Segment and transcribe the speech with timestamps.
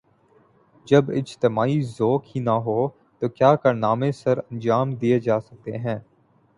[0.87, 2.79] جب اجتماعی ذوق ہی نہ ہو
[3.21, 5.99] تو کیا کارنامے سرانجام دئیے جا سکتے ہیں۔